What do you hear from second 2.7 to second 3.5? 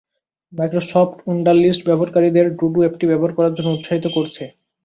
do অ্যাপটি ব্যবহার